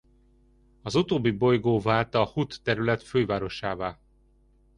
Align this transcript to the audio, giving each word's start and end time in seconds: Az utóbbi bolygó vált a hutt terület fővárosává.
Az 0.81 0.95
utóbbi 0.95 1.31
bolygó 1.31 1.79
vált 1.79 2.15
a 2.15 2.25
hutt 2.25 2.59
terület 2.63 3.03
fővárosává. 3.03 3.99